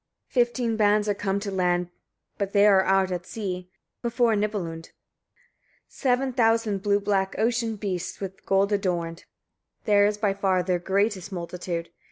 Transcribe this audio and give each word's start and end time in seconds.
49. 0.29 0.45
Fifteen 0.45 0.77
bands 0.77 1.07
are 1.07 1.13
come 1.13 1.39
to 1.39 1.51
land; 1.51 1.89
but 2.39 2.53
there 2.53 2.79
are 2.79 2.85
out 2.85 3.11
at 3.11 3.27
sea, 3.27 3.69
before 4.01 4.33
Gnipalund, 4.33 4.89
seven 5.87 6.33
thousand 6.33 6.81
blue 6.81 6.99
black 6.99 7.35
ocean 7.37 7.75
beasts 7.75 8.19
with 8.19 8.43
gold 8.43 8.71
adorned; 8.73 9.25
there 9.83 10.07
is 10.07 10.17
by 10.17 10.33
far 10.33 10.63
their 10.63 10.79
greatest 10.79 11.31
multitude. 11.31 11.91